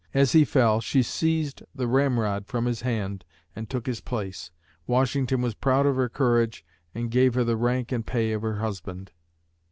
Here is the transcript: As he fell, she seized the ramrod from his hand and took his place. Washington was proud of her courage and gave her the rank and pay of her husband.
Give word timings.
As 0.15 0.31
he 0.31 0.45
fell, 0.45 0.81
she 0.81 1.03
seized 1.03 1.61
the 1.75 1.85
ramrod 1.87 2.47
from 2.47 2.65
his 2.65 2.81
hand 2.81 3.23
and 3.55 3.69
took 3.69 3.85
his 3.85 4.01
place. 4.01 4.49
Washington 4.87 5.43
was 5.43 5.53
proud 5.53 5.85
of 5.85 5.95
her 5.95 6.09
courage 6.09 6.65
and 6.95 7.11
gave 7.11 7.35
her 7.35 7.43
the 7.43 7.55
rank 7.55 7.91
and 7.91 8.03
pay 8.03 8.31
of 8.31 8.41
her 8.41 8.57
husband. 8.57 9.11